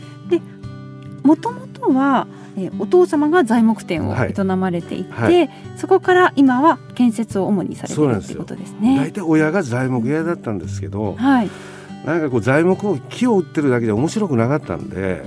[1.28, 4.34] もともとは、えーお父様が材木店をはい。
[4.36, 5.50] 営まれていて、はい。
[5.76, 11.50] そこから今は建設を主にされてるってことです大ね体親が材木屋だったんですけど、はい。
[12.06, 15.22] なんかこう材木を木を売ってるだけじゃ面白くなかったんで。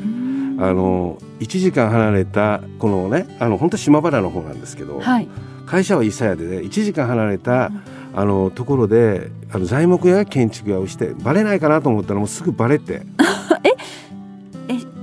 [0.60, 5.28] あの1時間離れたこのねあの本当島原の方なんですけど、はい。
[5.66, 7.72] 会社は諫早で、ね、1時間離れた
[8.14, 13.04] あのところであの材木屋や建築屋をしてバレないかなと思ったらもうすぐバレて。
[13.64, 13.70] え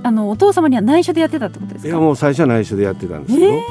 [0.03, 1.87] あのお父様には内緒でやってたってことですか？
[1.89, 3.61] いやもう最初は内緒でやってたんですけど、え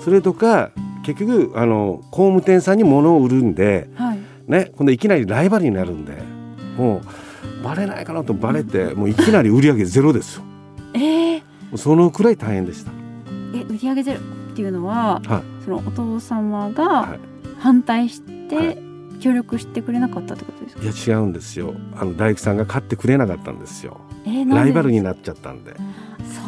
[0.00, 0.70] それとか
[1.04, 4.18] 結局あの工務店さんに物を売るんで、はい。
[4.46, 6.22] ね、今度いきなりライバルになるんで
[6.76, 7.00] も
[7.62, 10.42] うバレないかなとバレてもういきなり売り上げゼロですよ。
[10.42, 10.48] も
[10.94, 11.42] えー、
[11.72, 12.90] うそのくらい大変でした。
[13.54, 14.22] え売り上げゼロっ
[14.54, 15.64] ていうのは、はい。
[15.64, 17.18] そのお父様はがい。
[17.58, 18.78] 反対して、はい。
[19.20, 20.82] 協力してくれなかったってことですか？
[20.82, 21.72] いや違うんですよ。
[21.98, 23.98] あの大工さんが買ってくれなかったんですよ
[24.48, 25.74] ライバルになっちゃったんで。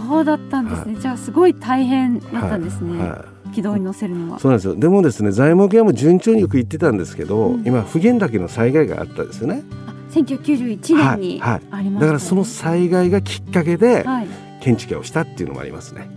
[0.09, 3.09] そうだったんですね、じゃあすごい大変だったんですね、はい。
[3.11, 3.55] はい。
[3.55, 4.39] 軌道に乗せるのは。
[4.39, 4.77] そうなんですよ。
[4.77, 7.67] でもですね材木屋も順調によく行ってたんですけど、うん。
[7.67, 9.65] 今普賢岳の災害があったですよね。
[9.87, 11.61] あ1991年にはい。
[11.61, 12.01] ありました、ね。
[12.01, 14.27] だからその災害がきっかけではい
[14.61, 16.09] 建築屋をしたっていうのもありますね。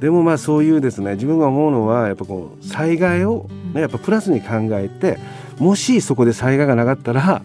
[0.00, 5.18] でもまあそういうですね自分が思うのはやっぱこう災害をねやっぱプラスに考えて
[5.58, 7.42] もしそこで災害がなかったら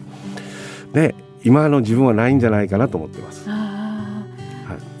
[0.92, 3.48] ね今の自分はないんじゃないかなと思ってます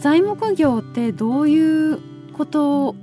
[0.00, 1.98] 材木業ってどういう
[2.32, 2.94] こと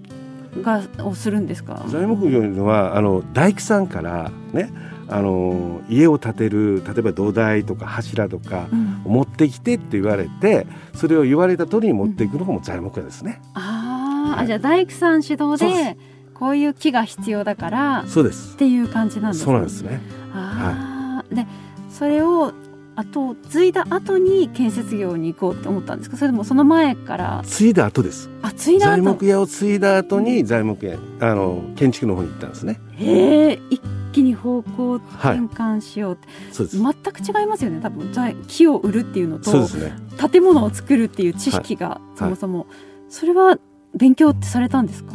[0.61, 1.83] がをするんですか？
[1.87, 4.71] 材木業というのはあの大工さんからね
[5.07, 13.41] あの家を建てる例えば土台とか柱とかうん持ってきてって言われてそれを言われた通りに持っていくのがもう材木屋ですね。
[13.53, 15.97] あー、はいあじゃあ大工さん主導でで
[16.33, 18.55] こういう木が必要だからっそうです。
[18.57, 20.01] ていう感じなんですそうなんですね。
[20.33, 21.45] あーで
[21.89, 22.51] それを
[22.95, 26.17] 後継いだ後に建設業に行こうって思ったんですか？
[26.17, 27.41] それともその前から？
[27.45, 28.29] 継いだ後です。
[28.41, 32.79] あ継いだ材後木屋を継いだ後に材木屋あの建築の方に行ったんですね。
[32.93, 33.81] へえ一
[34.13, 36.77] 気に方向転換しようって、そうです。
[36.77, 38.13] 全く違いますよね多分。
[38.13, 39.93] 材木を売るっていうのとそうですね。
[40.31, 42.67] 建物を作るっていう知識がそもそも、
[43.09, 43.57] それは
[43.93, 45.11] 勉強ってされたんですか？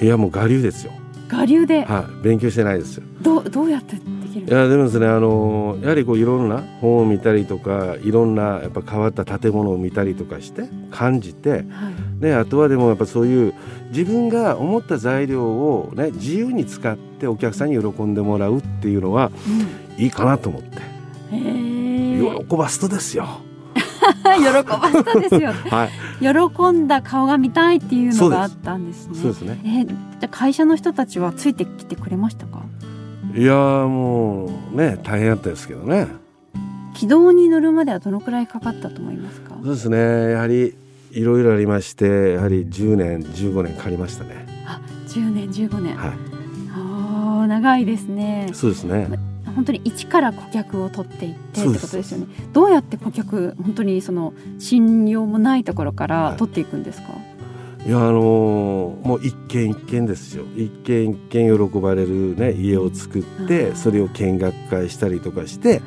[0.00, 0.92] いやもう我流ですよ。
[1.32, 1.84] 我流で。
[1.84, 2.22] はい。
[2.22, 3.04] 勉強してないですよ。
[3.22, 11.64] どうどうやってできるいやでもですねあのやはりこういろんな本を見たりとかいろんなやっぱ変わった建物を見たりとかして感じてはい。
[12.22, 13.54] ね、あとはでもやっぱそういう
[13.90, 19.32] 自分が思った材料を、ね、自由に使ってお客さんに喜んでもらうっていうのは
[19.98, 20.02] うん。
[20.04, 20.78] いいかなと思って。
[21.30, 23.26] 喜ばすとですよ。
[23.74, 25.52] 喜ばせたですよ。
[25.70, 25.90] はい、
[26.20, 29.14] 喜んだ顔が見たいっていうのがあったんですね。
[29.14, 29.60] そうですね。
[29.64, 32.62] えーじゃあ会社の人たちはついてきてくれましたか？
[33.34, 36.06] いやーもうね大変だったですけどね。
[36.94, 39.56] 軌道に乗るまではどのくらいかかったと思いますか？
[39.62, 39.96] そうですね。
[40.32, 40.74] やはり
[41.12, 44.46] いろいろありましてやはり10年15年かかりましたね。
[44.66, 46.10] あ10年15年、はい、
[46.70, 48.50] あー長いですね。
[48.52, 49.08] そうですね。
[49.54, 52.26] 本当に一から顧客を取っていってってことですよね。
[52.52, 56.36] どうやって顧客本当にその信用もないところからはい。
[56.36, 57.31] 取っていくんですか、い
[57.90, 60.44] やあのーもう一軒一軒ですよ。
[60.56, 65.82] 一軒一軒喜ばれる、ね、家を作っあてーそれを見学会したりとかして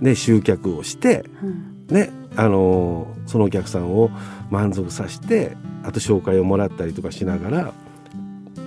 [0.00, 1.86] で集客をしてうん。
[1.94, 4.10] ねあのーそのお客さんを
[4.50, 7.72] 満足させてあと紹介をもらったりとかしながら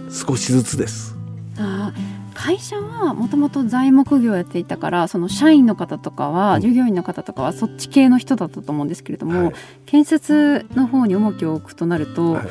[0.10, 1.18] 少しずつです。
[2.44, 6.62] 会社はもともと材木業をやっていたからその社員の方とかは、うん。
[6.62, 9.54] 従業員の方とかはそっち系の人だったと思うんですけれども、はい。
[9.86, 12.48] 建設の方に重きを置くとなると、はい。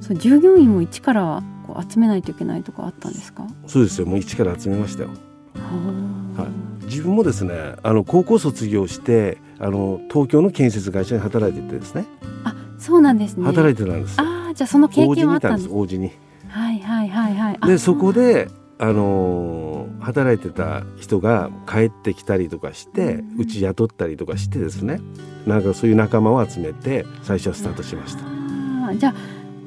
[0.00, 4.06] その従業員も一からこう集めないといけないとかあったんですか、そうですよ。
[4.06, 5.10] もう一から集めましたよ。
[5.54, 6.84] ははい。
[6.86, 12.06] 自分もですねあの高校卒業してあの東京の建設会社に働いててですね。
[12.44, 13.44] あそうなんですね。
[13.44, 14.16] 働いてたんです。
[14.18, 14.24] よ。
[14.24, 16.10] ああじゃあその経験はあったんです王子に。
[16.48, 17.58] はいはいはいはい。
[17.60, 17.66] あ。
[17.66, 25.00] でそこで、あのー働いてた人が帰ってきたりとかしてうち雇ったりとかしてですね
[25.46, 28.94] なんかそういう仲間を集めて最初はスタートしました。
[28.94, 29.14] じゃあ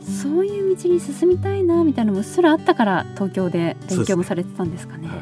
[0.01, 5.19] そういう道に進みたいなみたいなのもうっすらあったから東京で勉強もされてたんですかねはい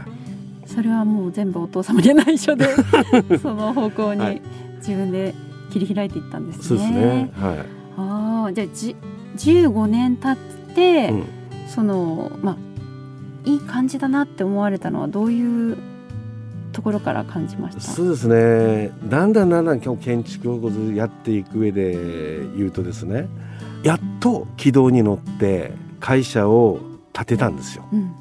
[0.67, 2.67] それはもう全部お父様には内緒で
[3.41, 4.41] その方向にはい
[4.78, 5.34] 自分で
[5.71, 6.63] 切り開いていったんですね。
[6.63, 7.32] そうですね。
[7.34, 7.65] は
[7.97, 8.95] ああじゃあじ
[9.38, 11.10] 15年経って、い。
[11.10, 11.23] うん
[11.67, 12.67] そのまあ
[13.45, 15.78] いい感じだなって思われたのはどういう
[16.73, 17.82] ところから感じました？
[17.82, 18.91] そうですね。
[19.06, 21.93] だんだんだんだん今日建築をずやっていく上で
[22.56, 23.28] 言うとですね、
[23.84, 26.80] やっと軌道に乗って会社を
[27.13, 27.88] 建てたんですよ。
[27.91, 28.13] うん、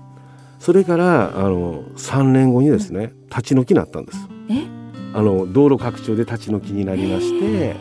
[0.59, 4.19] それからあの3年後にですね立ち退きになったんです。
[4.49, 4.65] え？
[5.13, 7.77] あの道路拡張で立ち退きになりまして。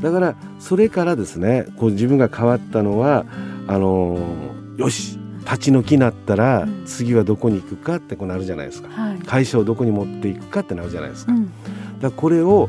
[0.00, 3.24] だからそれからですねこう自分が変わったのは
[3.66, 6.84] あのーよし立ち退きになったらうん。
[6.84, 8.88] 次はどこに行くかってこうなるじゃないですか。
[8.88, 11.50] はい、会社をどこに持っていくかってなるじゃないですか,、うん、
[12.00, 12.68] だこれを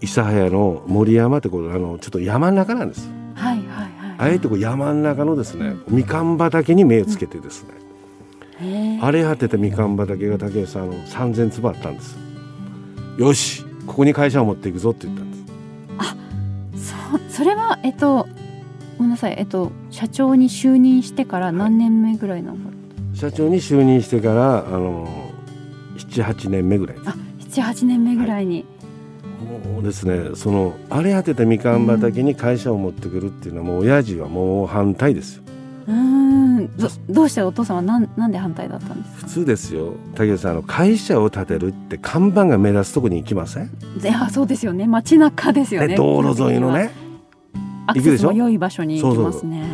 [0.00, 3.88] 諫早の森山ってこうあのちょっと山の中なんですはいはいはい。
[4.18, 7.70] あえてこう山の中のですねみかん畑に目をつけてですね、
[8.60, 12.16] へー荒れ果てたみかん畑が竹内さんあの3,000坪あったんです。
[13.16, 15.36] よしここに会社を持っていくぞって言ったんで
[16.78, 16.90] す。
[16.90, 18.28] そうそれはえっと
[18.98, 19.36] ごめんなさい。
[19.38, 22.76] えっと社長に就任してから何年目ぐらいなのか
[23.14, 25.08] 社長に就任してからあの
[25.96, 27.10] 78年目ぐらいです。
[27.10, 28.66] あ七八年目ぐらいに、
[29.72, 35.42] もうですねその荒れ果てたみかん畑に会社を持ってくるっていうのはもう親父はもう反対ですよ。
[35.86, 36.76] うーん。
[36.76, 39.94] どどうしてお父さんはなんなんで反対だったんです普通ですよ。
[40.14, 44.86] 竹内さんあの会社を建てるって看板が目立つとこに行きません、かいやそうですよね。
[44.86, 45.88] 街中ですよね。
[45.88, 46.90] ね、道路沿いのね
[47.88, 49.64] アクセスも良い場所に行きますね。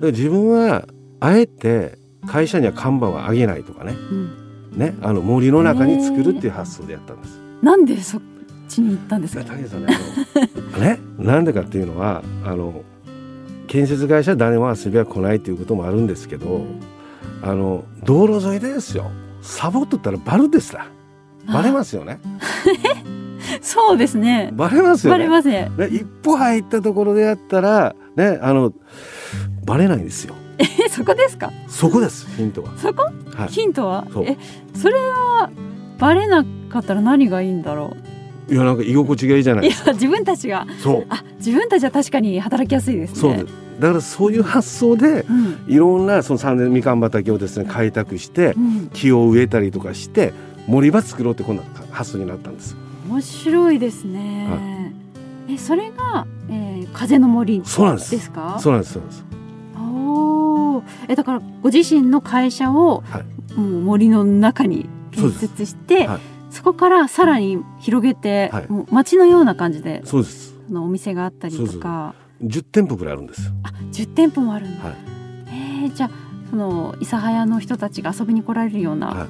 [0.00, 0.86] で自分は
[1.20, 3.92] あえて会社には看板は上げないとかね。
[3.92, 7.40] うん、ねあの森の中に作るっていう発想でやったんです。
[7.62, 8.22] なんでそっ
[8.68, 9.54] ちに行ったんですか？
[9.54, 9.66] ね
[10.78, 12.82] ねなんでかっていうのはあの
[13.66, 16.66] 建設会社誰も遊びは来ないっていうこともあるんですけど、
[17.42, 19.10] あの道路沿いでですよ。
[19.40, 20.86] サボっとったらバルですら。
[21.52, 22.18] バレますよね
[23.60, 24.50] そうですね。
[24.52, 25.70] バレますよバねレますね。
[25.76, 28.72] ね一歩入ったところでやったらねあの
[29.64, 30.34] バレないんですよ。
[30.58, 31.52] えそこですか？
[31.68, 32.76] そこですヒントは。
[32.78, 33.04] そこ？
[33.34, 33.48] はい。
[33.48, 34.06] ヒントは？
[34.24, 34.36] え
[34.74, 35.50] それは
[35.98, 37.96] バレなかったら何がいいんだろ
[38.48, 39.68] いやなんか居心地がいいじゃなうい。
[39.68, 40.66] ですかいや自分たちが。
[40.82, 41.06] そう。
[41.08, 43.20] あ自分たちは確かに働きやすいですね。
[43.20, 43.46] そうです。
[43.80, 45.64] だからそういう発想でうん。
[45.66, 48.90] いろんなその三年みかん畑をですね開拓してうん。
[48.94, 50.32] 木を植えたりとかして
[50.66, 52.76] 森場作ろうってこんな発想になったんです
[53.08, 54.92] 面白いですね、
[55.48, 58.30] えそれが、えー、風の森そうなんです。
[58.30, 59.24] かそうなんですそうなんです。
[59.78, 60.82] おー。
[61.08, 63.54] えだからご自身の会社を、はい。
[63.54, 66.20] もう森の中に建設してそ,、はい。
[66.62, 68.68] こからさらに広げて、はい。
[68.68, 70.54] もう街のような感じでそうです。
[70.66, 72.14] そのお店があったりとか。
[72.44, 73.52] 10店舗ぐらいあるんですよ。
[73.62, 74.94] あ10店舗もあるんだ、はい。
[75.46, 76.10] えーじゃあ
[76.50, 79.28] その諫早の人たちが遊びに来られるような、はい。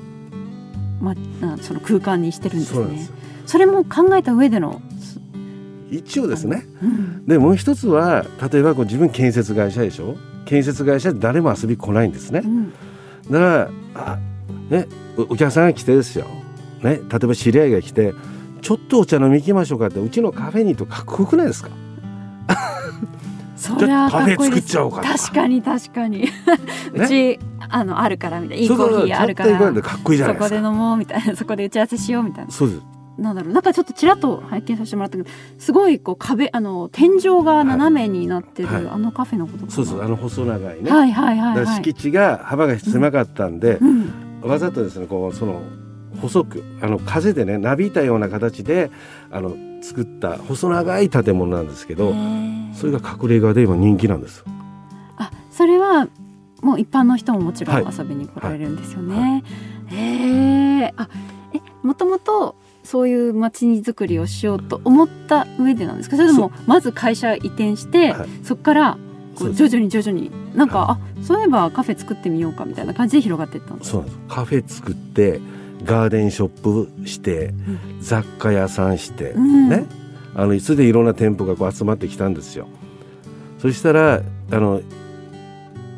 [1.01, 3.09] まあ、その空間にしてるんですね
[3.47, 4.83] それも考えた上での、
[5.91, 6.67] 一応ですね。
[6.83, 7.27] うん。
[7.27, 10.17] でもう一つは例えばこう自分建設会社でしょ？
[10.45, 12.43] 建設会社で誰も遊び来ないんですね。
[12.45, 12.73] うん。
[13.31, 14.19] だからあ、
[14.71, 16.27] ね、おお客さんが来てですよ、
[16.83, 18.15] ね、例えば知り合いが来て
[18.63, 21.71] ちょっとお茶飲み行きましょうかってうちのカフェにとかっこよくないですか？
[23.57, 26.25] それはかっこいいですじゃあカフェ作っちゃおうか確かに確かに。
[26.95, 28.63] うちあのあるからみたいな。
[28.63, 29.59] いいコーヒーあるから。
[29.83, 30.57] かっこいいじゃなそいですか。
[30.57, 31.35] こで飲もうみたいな。
[31.37, 32.51] そこで打ち合わせしようみたいな。
[32.51, 32.83] そうです
[33.19, 38.87] なんだろうなんかちょっとちらっと拝見させてもらったけどすごいこう壁あの天井が斜めになってる、はい。
[38.87, 41.77] あのカフェのことそうですあの細長いね、はいはいはいはい。
[41.77, 44.13] 敷地が幅が狭かったんで、うん。
[44.43, 45.63] わざとですねこうその
[46.21, 48.91] 細くあの風でねなびいたような形で
[49.31, 52.15] あの作った細長い建物なんですけど、
[52.75, 54.45] それが隠れ家で今人気なんです。
[55.17, 56.09] あそれは
[56.63, 57.95] もう一般の人ももちろんはい。
[57.97, 59.45] 遊びに来られるんですよね。
[59.89, 61.09] へえあ
[61.53, 66.17] えもともとそういう街に作りをしようと思った上でなんですか？
[66.17, 68.29] それともまず会社移転して、はい。
[68.45, 68.99] そこから
[69.35, 74.21] こそう徐々に徐々になんか、あそういえばカフェ作ってみようかみたいな感じで広がっていったんですそうなんです。
[74.29, 75.41] カフェ作って
[75.85, 77.53] ガーデンショップして、
[78.01, 79.69] 雑貨屋さんして、うん。
[79.69, 79.85] ね。
[80.35, 82.69] あのいつでいろんな店舗がこう集まってきたんですよ。
[83.59, 84.83] そしたらあの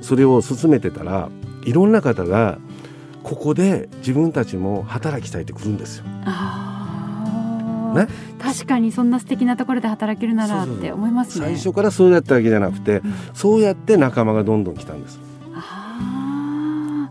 [0.01, 1.29] それを進めてたら
[1.65, 2.59] いろんな方が
[3.25, 6.05] ここで自分たちも働きたいって来るんですよ。
[6.25, 6.78] あー
[7.95, 8.09] ね
[8.41, 11.47] 確かにそんな素敵なところで働けるならって思いますね。
[11.47, 15.19] 最初からそうやったわけじゃなくて、うんそうやって仲間がどんどん来たんです。
[15.55, 17.11] あ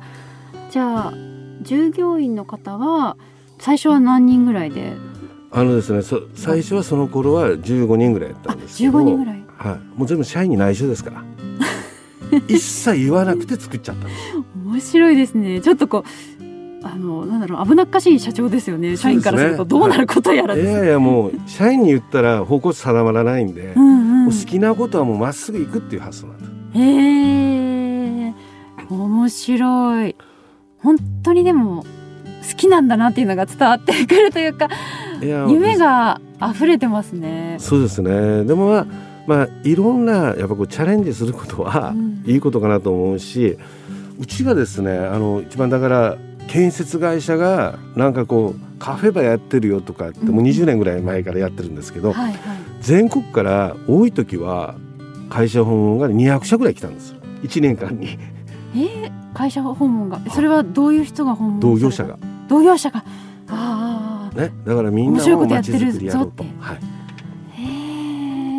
[0.70, 1.14] ーじゃあ
[1.62, 3.18] 従業員の方は
[3.60, 4.94] 最初は何人ぐらいで？
[5.52, 11.24] あのですね、そ最初はその頃は15人ぐらいやったあんですけど、15人ぐらいはい、もう全部社員に内緒ですから。
[12.50, 14.22] 一切言わなくて作っちゃったんです。
[14.66, 16.37] 面白いですねちょっとこうあ
[16.98, 18.98] のなんだろう危なっかしい社長ですよね。
[18.98, 20.72] 社員からするとどうなることやらです。
[20.72, 20.74] い。
[20.74, 24.32] やいやもう社員に言ったら方向性定まらないんで、うんうん。
[24.32, 26.52] 好きなことはもうまっすぐ行くっていう発想なんです。
[26.80, 28.34] へえ
[28.90, 30.16] 面白い。
[30.80, 31.84] 本当にでも
[32.50, 34.70] 好きなんだなっていうのが伝わってくるというか
[35.22, 37.58] 夢が溢れてますね。
[37.60, 38.44] そうですね。
[38.46, 38.88] でもまあ
[39.26, 42.24] まあいろんなやっぱこうチャレンジすることはうん。
[42.26, 43.58] いいことかなと思うし、
[44.20, 52.14] うちがですねあの一番だから建設会社がなんかこうカフェバーやってるよとかってもう20年ぐらい前からやってるんですけど、
[52.82, 54.76] 全国から多い時は
[55.30, 57.18] 会社訪問が200社ぐらい来たんですよ。
[57.44, 58.18] 1年間に。
[58.76, 60.20] えー会社訪問が？
[60.32, 62.18] それはどういう人が訪問同業者が。
[62.48, 63.04] 同業者が
[63.50, 66.44] ああねだからみんなも街ことやってるづくりやろうと。
[66.44, 66.74] ぞっては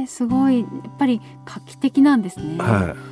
[0.04, 0.60] い、すごい。
[0.60, 3.07] やっぱり画期的なんですね、はい、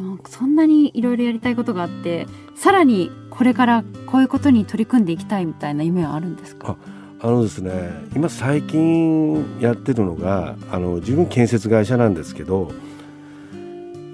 [0.00, 6.78] でもそんなにいろいろやりたいことがあってさらにこれからこういうことに取り組んでいきたいみたいな夢はあるんですか？
[7.20, 12.72] あのですね今最近やってるのがあの自分建設会社なんですけど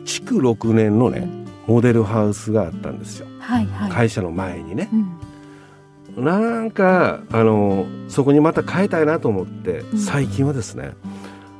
[0.05, 1.29] 築6年のね
[1.69, 3.29] モデルハウスがあったんですよ。
[3.39, 4.89] はいはい、会社の前にね。
[6.17, 9.99] うん、なんかあのそこにまた変えたいなと思ってうん。
[9.99, 10.95] 最近はですね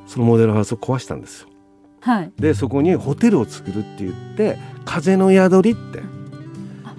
[0.05, 1.47] そのモデルハウスを壊したんですよ
[2.01, 2.31] はい。
[2.39, 6.01] でそこにホテルを作るって言って風の宿りって。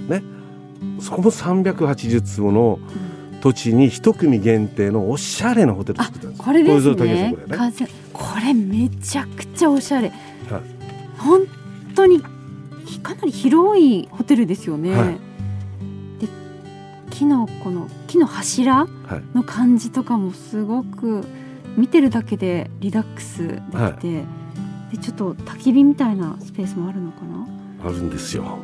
[0.09, 0.23] ね。
[1.01, 2.79] そこも380坪の
[3.41, 7.57] 土地に一組限定のおしゃれなホテルを作ったんですこれですこれねこれね。
[7.57, 10.63] 風これめちゃくちゃおしゃれ、はい。
[11.19, 11.43] 本
[11.95, 15.15] 当にかなり広いホテルですよね、はい。
[16.21, 16.29] で
[17.11, 18.89] 木のこの木の柱はい。
[19.37, 21.25] の感じとかもすごく
[21.77, 24.25] 見てるだけでリラックスできて、は
[24.91, 27.89] でちょっと焚き火みたいなスペースもあるのかな？
[27.89, 28.59] あるんですよ。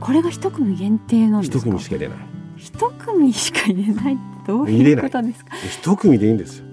[0.00, 1.58] これが一組限定なんですか？
[1.58, 2.18] 一組しか入れない。
[2.56, 5.50] 一組しか入れないどういうことですか？
[5.70, 6.66] 一組でいいんですよ。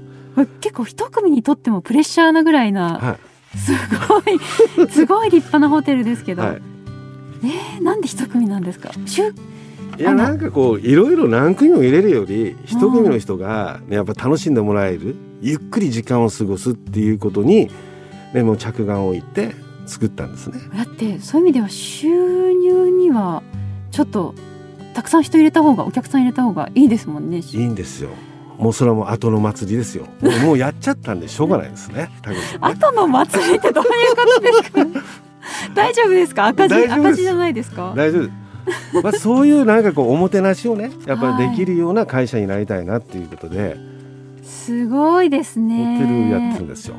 [0.62, 3.18] 結構一組にとってもプレッシャーなぐらいなは
[3.56, 3.72] す
[4.08, 6.62] ごい すごい立派なホテルですけい、ど、はい、
[7.44, 8.92] えーなんで一組なんですか？
[9.06, 17.70] 週いやなんかこういろいろ何組も入れるより一組の人が、ね、やっぱ楽しんでもらえるゆっくり時間を過ごすっていうことに、
[18.34, 19.54] ね、もう着眼を置いて
[19.86, 20.60] 作ったんですね。
[20.76, 22.08] だってそういう意味では収
[22.54, 23.44] 入には
[23.92, 24.34] ちょっと
[24.94, 27.38] たくさん人入れた方がお客さん入れた方がいいですもんね。
[27.40, 28.10] いいんですよ。
[28.58, 30.06] もうそれはもう後の祭りですよ。
[30.44, 32.04] もうやっちゃったんでしょうがないですね。
[32.04, 32.10] ね。
[32.62, 34.86] 後の祭りってどういうことですか？
[35.76, 36.48] 大丈夫ですか？
[36.48, 37.94] 赤字赤字じゃないですか？
[37.96, 39.02] 大丈夫。
[39.02, 43.76] まあそういうなんかこうおもてなしをねやっぱりできるような会社になりたいなっていうことで、
[44.44, 46.96] すごいですホねテルやってるんですよ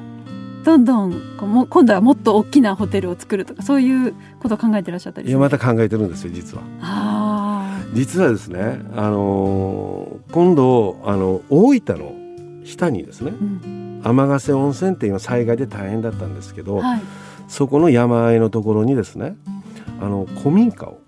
[0.65, 6.63] どんどんこうも今度はもっと大きなホテルを作るとかそういうことを考えてらっしゃったりいやまた考えてるんですよ実は。
[6.81, 13.33] あ実はですねあのー今度あの大分の下にですね
[14.03, 17.01] 天ヶ瀬温泉って今災害で大変だったんですけど、はい。
[17.47, 19.37] そこの山あいのところにですね
[20.01, 20.99] あの古民家を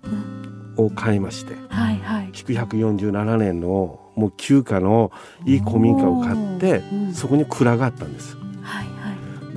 [0.77, 2.31] を買いましてはいはい。
[2.31, 5.11] 築147年のもう旧家の
[5.45, 6.83] いい古民家を買って
[7.13, 8.36] そこに蔵があったんです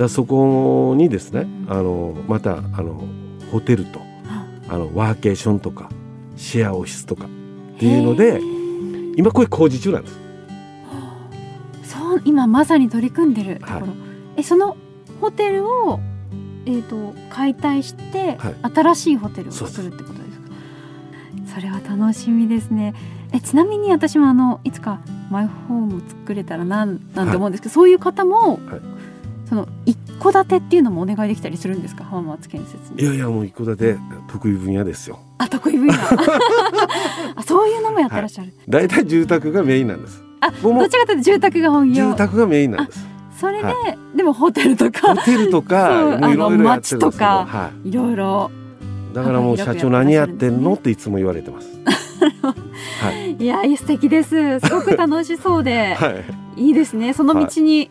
[0.00, 3.04] だそこにですねあのまたあの
[3.52, 4.46] ホテルとあ。
[4.68, 5.90] あのワーケーションとか
[6.36, 8.40] シェアオフィスとかっていうので
[9.16, 10.18] 今これ工事中なんです。
[11.84, 13.88] そう今まさに取り組んでるところ、はい
[14.38, 14.76] えその
[15.20, 16.00] ホテルを
[16.66, 18.54] えー、と解体して、はい。
[18.74, 21.54] 新しいホテルを作るってことですか？
[21.54, 22.94] それは楽しみですね。
[23.32, 28.99] えちなみに私もあのいつかマイホーム作れたらなんなんて思うんですけど、そういう方も、はい
[29.50, 32.04] その一戸建てっていうのもお願いできたりするんですか？
[32.04, 33.02] 浜松建設に。
[33.02, 33.96] いやいやもう一戸建て
[34.28, 35.18] 得意分野ですよ。
[35.38, 35.94] あ得意分野。
[37.34, 40.22] あそういうのもやってらっしゃる、大体住宅がメインなんです。
[40.40, 42.10] あどちらかというと住宅が本業。
[42.10, 43.06] 住宅がメインなんです。
[43.38, 43.74] それで、は
[44.14, 45.14] でもホテルとか。
[45.14, 47.90] ホテルとかいろいろやってるんですけど、あの街とかはい。
[47.90, 48.50] ろいろ。
[49.12, 51.68] い、だからもう社長何やってんのっていつも言われてます。
[53.02, 53.34] はい。
[53.42, 54.60] いや素敵です。
[54.60, 55.94] すごく楽しそうで。
[55.98, 56.10] は
[56.56, 56.62] い。
[56.66, 57.14] いいですね。
[57.14, 57.90] その道に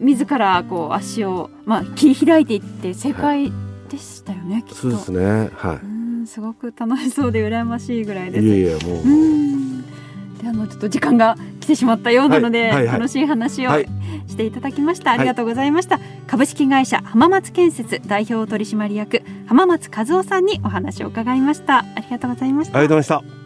[0.00, 3.52] 自らこう足を、まあ、切り開いていって正解
[3.88, 4.74] でしたよね、きっと。
[4.76, 5.50] そうですね。
[5.54, 8.44] はうんすごく楽しそうで羨ましいぐらいいです。
[8.44, 9.82] いやいやもう、うん。
[9.82, 12.86] であのちょっと時間が来てしまったようなので、はいはい。
[12.86, 13.88] はい楽しい話をはい。
[14.28, 15.98] していただきました、ありがとうございました、
[16.28, 21.78] 株式会社浜松建設代表取締役浜松和夫さんにお話を伺いました。
[21.78, 22.78] ありがとうございました。
[22.78, 23.39] ありがとうございました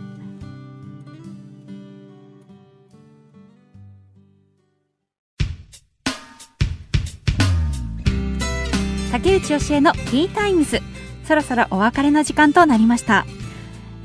[9.44, 10.80] 竹内義恵のティータイムズ。
[11.26, 13.26] そろそろお別れの時間となりました、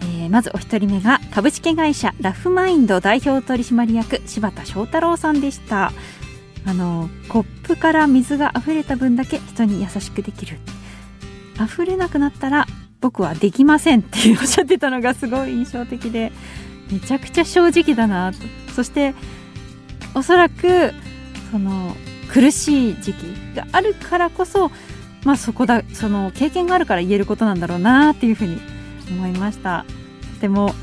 [0.02, 5.94] えーまずお一人目が株式会社ラフマインド代表取締役柴田翔太郎さんでした。
[6.66, 10.60] あのコップから水が溢れた分だけ人に優しくできる。
[11.56, 12.68] 溢れなくなったら
[13.00, 16.34] 僕はできませんっておっしゃってたのがすごい印象的で
[16.92, 18.40] めちゃくちゃ正直だなと。
[18.74, 19.16] そして
[20.14, 20.92] おそらく
[21.52, 21.96] その
[22.32, 23.24] 苦しい時期
[23.56, 24.70] があるからこそ
[25.24, 28.60] まあそこだその経験があるから言えることなんだろうなっていうふうに
[29.10, 29.86] 思いました。
[30.36, 30.74] とても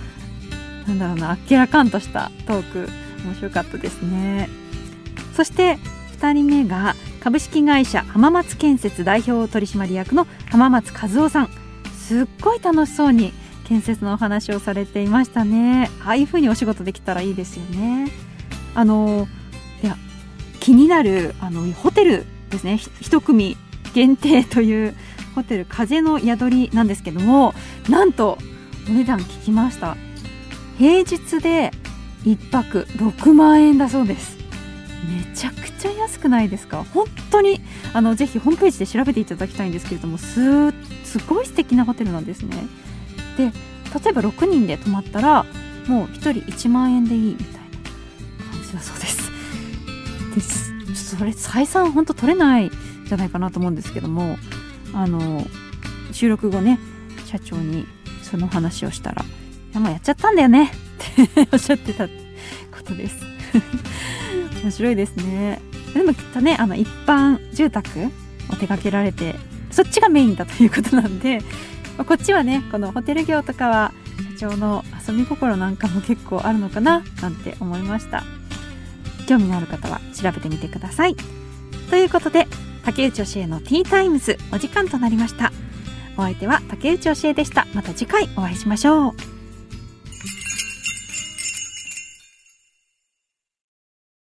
[0.86, 2.88] なんだろうなあっけらかんとしたトーク
[3.24, 4.48] 面白かったですね。
[5.34, 5.78] そして
[6.18, 11.50] 2人目が株式会社浜松建設代表取締役の浜松和夫さん。
[11.98, 13.32] すっごい楽しそうに
[13.64, 15.90] 建設のお話をされていましたね。
[16.04, 18.10] ああいうふうにお仕事できたらいいですよね。
[18.74, 19.26] あの
[19.82, 19.96] いや
[20.60, 22.78] 気になるあのホテルですね。
[23.00, 23.56] 一組
[23.96, 24.94] 限定という
[25.34, 27.54] ホテル風の宿りなんですけども
[27.88, 28.36] なんと
[28.90, 29.96] お値段聞きました。
[30.76, 31.70] 平日で
[32.24, 34.36] 1泊6万円だそうです。
[35.08, 36.84] めちゃくちゃ安くないですか？
[36.92, 37.62] 本当に
[37.94, 40.72] あのぜひホームページで調べていただきたいんですけれどもす
[41.02, 42.54] すごい素敵なホテルなんですね。
[43.38, 43.52] で例
[44.10, 45.44] えば6人で泊まったら
[45.88, 49.30] もう1人1万円でいいみたいな感じだそうです。
[50.34, 51.16] です。
[51.16, 52.70] それ採算本当取れない
[53.08, 54.36] じゃないかなと思うんですけども
[54.92, 55.44] あの
[56.12, 56.78] 収録後ね
[57.26, 57.86] 社長に
[58.22, 59.22] その話をしたら
[59.72, 60.70] 「いやもうやっちゃったんだよね」
[61.24, 62.12] って おっしゃってたこ
[62.84, 63.16] とです。
[64.62, 65.60] 面白いですね。
[65.94, 69.34] でもきっとねあの一般住宅を手掛けられて
[69.70, 71.38] そっちがメインだということなんで、
[71.96, 73.92] まあこっちはねこのホテル業とかは
[74.38, 78.24] 社長の遊び心なんかも結構あるのかななんて思いました。
[79.26, 81.16] 興味のある方は調べてみてください。
[81.90, 82.46] ということで
[82.86, 85.52] 竹内教えのティータイムズお時間となりました。
[86.16, 87.66] お相手は竹内教えでした。
[87.74, 89.35] また次回お会いしましょう。